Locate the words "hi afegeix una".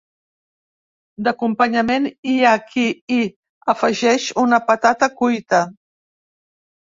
3.15-4.61